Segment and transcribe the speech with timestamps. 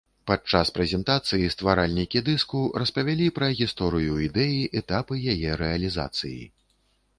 [0.29, 6.37] Падчас прэзентацыі стваральнікі дыску распавялі пра гісторыю ідэі, этапы яе рэалізацыі.